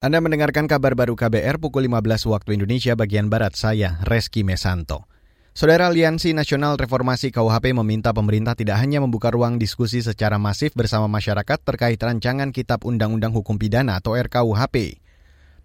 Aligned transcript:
Anda 0.00 0.16
mendengarkan 0.24 0.64
kabar 0.64 0.96
baru 0.96 1.12
KBR 1.12 1.60
pukul 1.60 1.84
15 1.84 2.24
waktu 2.32 2.56
Indonesia 2.56 2.96
bagian 2.96 3.28
Barat, 3.28 3.52
saya 3.52 4.00
Reski 4.00 4.40
Mesanto. 4.48 5.04
Saudara 5.52 5.92
Aliansi 5.92 6.32
Nasional 6.32 6.80
Reformasi 6.80 7.28
KUHP 7.28 7.76
meminta 7.76 8.16
pemerintah 8.16 8.56
tidak 8.56 8.80
hanya 8.80 9.04
membuka 9.04 9.28
ruang 9.28 9.60
diskusi 9.60 10.00
secara 10.00 10.40
masif 10.40 10.72
bersama 10.72 11.04
masyarakat 11.04 11.60
terkait 11.68 12.00
rancangan 12.00 12.48
Kitab 12.48 12.88
Undang-Undang 12.88 13.36
Hukum 13.36 13.60
Pidana 13.60 14.00
atau 14.00 14.16
RKUHP. 14.16 15.04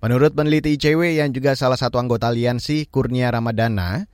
Menurut 0.03 0.35
peneliti 0.35 0.75
ICW 0.75 1.15
yang 1.15 1.31
juga 1.31 1.55
salah 1.55 1.79
satu 1.79 1.95
anggota 1.95 2.27
aliansi, 2.27 2.91
Kurnia 2.91 3.31
Ramadana, 3.31 4.11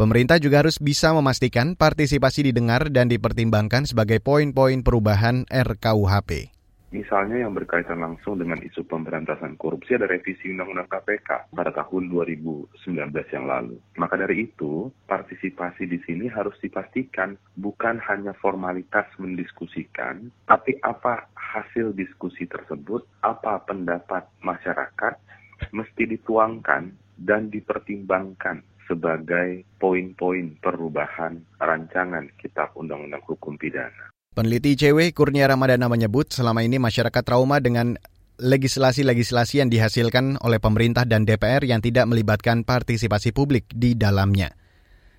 pemerintah 0.00 0.40
juga 0.40 0.64
harus 0.64 0.80
bisa 0.80 1.12
memastikan 1.12 1.76
partisipasi 1.76 2.48
didengar 2.48 2.88
dan 2.88 3.12
dipertimbangkan 3.12 3.84
sebagai 3.84 4.24
poin-poin 4.24 4.80
perubahan 4.80 5.44
RKUHP. 5.52 6.56
Misalnya 6.88 7.44
yang 7.44 7.52
berkaitan 7.52 8.00
langsung 8.00 8.40
dengan 8.40 8.56
isu 8.64 8.80
pemberantasan 8.88 9.60
korupsi 9.60 10.00
ada 10.00 10.08
revisi 10.08 10.48
Undang-Undang 10.48 10.88
KPK 10.88 11.52
pada 11.52 11.68
tahun 11.76 12.08
2019 12.08 13.12
yang 13.12 13.44
lalu. 13.44 13.76
Maka 14.00 14.16
dari 14.16 14.48
itu, 14.48 14.88
partisipasi 15.04 15.84
di 15.84 16.00
sini 16.08 16.32
harus 16.32 16.56
dipastikan 16.64 17.36
bukan 17.60 18.00
hanya 18.08 18.32
formalitas 18.40 19.04
mendiskusikan, 19.20 20.32
tapi 20.48 20.80
apa 20.80 21.28
hasil 21.36 21.92
diskusi 21.92 22.48
tersebut, 22.48 23.04
apa 23.20 23.60
pendapat 23.68 24.24
masyarakat, 24.40 25.20
mesti 25.76 26.02
dituangkan 26.08 26.96
dan 27.20 27.52
dipertimbangkan 27.52 28.64
sebagai 28.88 29.68
poin-poin 29.76 30.56
perubahan 30.64 31.36
rancangan 31.60 32.32
Kitab 32.40 32.72
Undang-Undang 32.80 33.20
Hukum 33.28 33.60
Pidana. 33.60 34.08
Peneliti 34.38 34.78
ICW 34.78 35.18
Kurnia 35.18 35.50
Ramadana 35.50 35.90
menyebut 35.90 36.30
selama 36.30 36.62
ini 36.62 36.78
masyarakat 36.78 37.26
trauma 37.26 37.58
dengan 37.58 37.98
legislasi-legislasi 38.38 39.58
yang 39.58 39.66
dihasilkan 39.66 40.38
oleh 40.46 40.62
pemerintah 40.62 41.02
dan 41.02 41.26
DPR 41.26 41.66
yang 41.66 41.82
tidak 41.82 42.06
melibatkan 42.06 42.62
partisipasi 42.62 43.34
publik 43.34 43.66
di 43.74 43.98
dalamnya. 43.98 44.54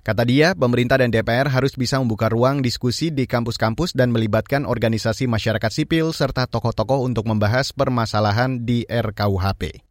Kata 0.08 0.24
dia, 0.24 0.56
pemerintah 0.56 1.04
dan 1.04 1.12
DPR 1.12 1.52
harus 1.52 1.76
bisa 1.76 2.00
membuka 2.00 2.32
ruang 2.32 2.64
diskusi 2.64 3.12
di 3.12 3.28
kampus-kampus 3.28 3.92
dan 3.92 4.16
melibatkan 4.16 4.64
organisasi 4.64 5.28
masyarakat 5.28 5.68
sipil 5.68 6.16
serta 6.16 6.48
tokoh-tokoh 6.48 7.04
untuk 7.04 7.28
membahas 7.28 7.76
permasalahan 7.76 8.64
di 8.64 8.88
RKUHP. 8.88 9.84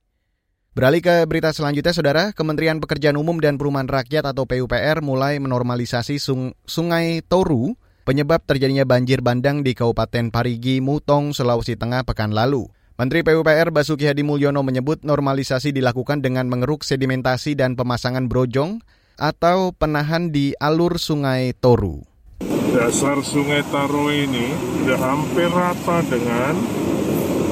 Beralih 0.73 1.05
ke 1.05 1.29
berita 1.29 1.53
selanjutnya, 1.53 1.93
Saudara. 1.93 2.33
Kementerian 2.33 2.81
Pekerjaan 2.81 3.21
Umum 3.21 3.45
dan 3.45 3.61
Perumahan 3.61 3.93
Rakyat 3.93 4.25
atau 4.25 4.49
PUPR 4.49 5.05
mulai 5.05 5.37
menormalisasi 5.37 6.17
sung 6.17 6.57
Sungai 6.65 7.21
Toru 7.21 7.77
penyebab 8.09 8.41
terjadinya 8.49 8.89
banjir 8.89 9.21
bandang 9.21 9.61
di 9.61 9.77
Kabupaten 9.77 10.33
Parigi, 10.33 10.81
Mutong, 10.81 11.37
Sulawesi 11.37 11.77
Tengah 11.77 12.09
pekan 12.09 12.33
lalu. 12.33 12.65
Menteri 12.97 13.21
PUPR 13.21 13.69
Basuki 13.69 14.09
Hadi 14.09 14.25
Mulyono 14.25 14.65
menyebut 14.65 15.05
normalisasi 15.05 15.77
dilakukan 15.77 16.25
dengan 16.25 16.49
mengeruk 16.49 16.89
sedimentasi 16.89 17.53
dan 17.53 17.77
pemasangan 17.77 18.25
brojong 18.25 18.81
atau 19.21 19.77
penahan 19.77 20.33
di 20.33 20.57
alur 20.57 20.97
sungai 20.97 21.53
Toru. 21.53 22.01
Dasar 22.73 23.21
sungai 23.21 23.61
Toru 23.69 24.09
ini 24.09 24.57
sudah 24.57 24.99
hampir 25.05 25.53
rata 25.53 26.01
dengan 26.09 26.57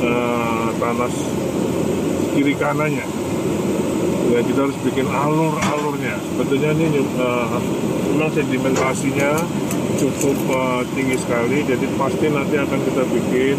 uh, 0.01 0.73
tanah 0.81 1.13
kiri 2.33 2.57
kanannya. 2.57 3.07
Ya, 4.33 4.41
kita 4.43 4.67
harus 4.67 4.79
bikin 4.83 5.05
alur-alurnya. 5.05 6.17
Sebetulnya 6.33 6.71
ini 6.75 7.05
uh, 7.21 7.61
memang 8.11 8.33
sedimentasinya 8.33 9.31
cukup 9.97 10.37
uh, 10.53 10.83
tinggi 10.93 11.17
sekali. 11.17 11.65
Jadi 11.65 11.87
pasti 11.97 12.27
nanti 12.29 12.57
akan 12.61 12.81
kita 12.85 13.03
bikin 13.09 13.57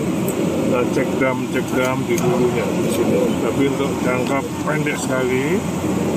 uh, 0.74 0.86
cek 0.94 1.10
dam 1.18 1.38
cek 1.52 1.68
dam 1.74 1.98
di 2.06 2.16
hulunya 2.18 2.66
di 2.66 2.90
sini. 2.94 3.20
Tapi 3.42 3.64
untuk 3.70 3.92
jangka 4.06 4.40
pendek 4.66 4.98
sekali 4.98 5.58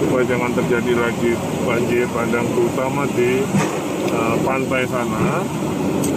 supaya 0.04 0.24
jangan 0.28 0.50
terjadi 0.56 0.92
lagi 0.96 1.32
banjir 1.64 2.06
bandang 2.12 2.46
terutama 2.52 3.02
di 3.16 3.44
uh, 4.12 4.36
pantai 4.44 4.84
sana. 4.88 5.44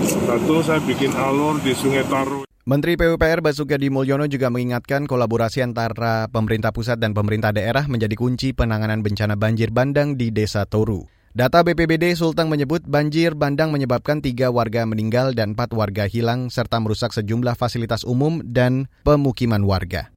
Satu 0.04 0.64
saya 0.64 0.80
bikin 0.84 1.12
alur 1.16 1.60
di 1.64 1.72
Sungai 1.76 2.04
Taru. 2.08 2.44
Menteri 2.64 2.96
PUPR 2.96 3.44
Basuki 3.44 3.76
Hadi 3.76 3.92
Mulyono 3.92 4.24
juga 4.32 4.48
mengingatkan 4.48 5.04
kolaborasi 5.04 5.60
antara 5.68 6.32
pemerintah 6.32 6.72
pusat 6.72 6.96
dan 6.96 7.12
pemerintah 7.12 7.52
daerah 7.52 7.92
menjadi 7.92 8.16
kunci 8.16 8.56
penanganan 8.56 9.04
bencana 9.04 9.36
banjir 9.36 9.68
bandang 9.76 10.16
di 10.16 10.32
Desa 10.32 10.64
Toru. 10.64 11.13
Data 11.34 11.66
BPBD 11.66 12.14
Sulteng 12.14 12.46
menyebut 12.46 12.86
banjir 12.86 13.34
bandang 13.34 13.74
menyebabkan 13.74 14.22
tiga 14.22 14.54
warga 14.54 14.86
meninggal 14.86 15.34
dan 15.34 15.58
empat 15.58 15.74
warga 15.74 16.06
hilang 16.06 16.54
serta 16.54 16.78
merusak 16.78 17.10
sejumlah 17.10 17.58
fasilitas 17.58 18.06
umum 18.06 18.38
dan 18.46 18.86
pemukiman 19.02 19.66
warga. 19.66 20.14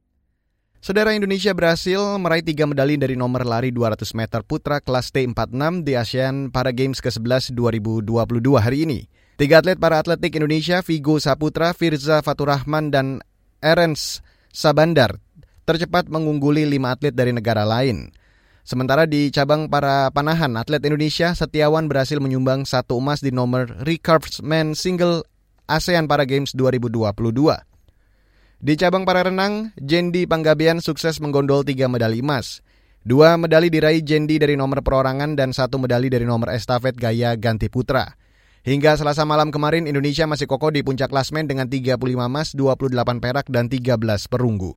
Saudara 0.77 1.17
Indonesia 1.17 1.57
berhasil 1.57 1.97
meraih 2.21 2.45
tiga 2.45 2.69
medali 2.69 3.01
dari 3.01 3.17
nomor 3.17 3.49
lari 3.49 3.73
200 3.73 4.13
meter 4.13 4.45
putra 4.45 4.77
kelas 4.77 5.09
T46 5.09 5.81
di 5.81 5.97
ASEAN 5.97 6.53
Para 6.53 6.69
Games 6.69 7.01
ke-11 7.01 7.49
2022 7.49 8.13
hari 8.61 8.85
ini. 8.85 9.09
Tiga 9.41 9.65
atlet 9.65 9.81
para 9.81 9.97
atletik 9.97 10.37
Indonesia, 10.37 10.85
Vigo 10.85 11.17
Saputra, 11.17 11.73
Firza 11.73 12.21
Faturrahman, 12.21 12.93
dan 12.93 13.25
Erens 13.65 14.21
Sabandar 14.53 15.17
tercepat 15.65 16.13
mengungguli 16.13 16.69
lima 16.69 16.93
atlet 16.93 17.17
dari 17.17 17.33
negara 17.33 17.65
lain. 17.65 18.13
Sementara 18.67 19.07
di 19.07 19.31
cabang 19.31 19.71
para 19.71 20.11
panahan, 20.11 20.59
atlet 20.59 20.83
Indonesia 20.83 21.31
Setiawan 21.31 21.87
berhasil 21.87 22.19
menyumbang 22.19 22.67
satu 22.67 22.99
emas 22.99 23.23
di 23.23 23.31
nomor 23.31 23.71
recurves 23.87 24.43
men 24.43 24.75
single 24.75 25.23
ASEAN 25.71 26.11
Para 26.11 26.27
Games 26.27 26.51
2022. 26.51 27.07
Di 28.59 28.73
cabang 28.75 29.07
para 29.07 29.23
renang, 29.23 29.71
Jendi 29.79 30.27
Panggabean 30.27 30.83
sukses 30.83 31.23
menggondol 31.23 31.63
tiga 31.63 31.87
medali 31.87 32.19
emas. 32.19 32.59
Dua 33.07 33.39
medali 33.39 33.71
diraih 33.71 34.03
Jendi 34.03 34.35
dari 34.35 34.59
nomor 34.59 34.83
perorangan 34.83 35.39
dan 35.39 35.55
satu 35.55 35.79
medali 35.79 36.11
dari 36.11 36.27
nomor 36.27 36.51
estafet 36.51 36.99
gaya 36.99 37.39
ganti 37.39 37.71
putra. 37.71 38.19
Hingga 38.67 38.99
selasa 38.99 39.23
malam 39.23 39.47
kemarin, 39.47 39.87
Indonesia 39.87 40.27
masih 40.27 40.43
kokoh 40.43 40.75
di 40.75 40.83
puncak 40.83 41.07
klasmen 41.07 41.47
dengan 41.47 41.71
35 41.71 42.03
emas, 42.03 42.51
28 42.51 43.23
perak, 43.23 43.47
dan 43.47 43.71
13 43.71 44.27
perunggu. 44.27 44.75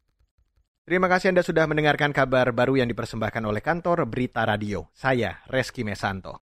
Terima 0.91 1.07
kasih 1.07 1.31
Anda 1.31 1.47
sudah 1.47 1.71
mendengarkan 1.71 2.11
kabar 2.11 2.51
baru 2.51 2.83
yang 2.83 2.91
dipersembahkan 2.91 3.47
oleh 3.47 3.63
kantor 3.63 4.11
Berita 4.11 4.43
Radio. 4.43 4.91
Saya 4.91 5.39
Reski 5.47 5.87
Mesanto. 5.87 6.35